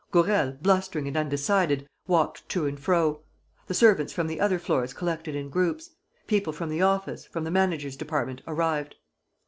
[0.09, 3.21] Gourel, blustering and undecided, walked to and fro.
[3.67, 5.91] The servants from the other floors collected in groups.
[6.25, 8.95] People from the office, from the manager's department arrived.